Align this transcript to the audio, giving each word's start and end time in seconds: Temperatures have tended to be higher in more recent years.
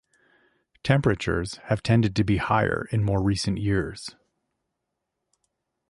Temperatures 0.83 1.57
have 1.65 1.83
tended 1.83 2.15
to 2.15 2.23
be 2.23 2.37
higher 2.37 2.87
in 2.91 3.03
more 3.03 3.21
recent 3.21 3.59
years. 3.59 4.15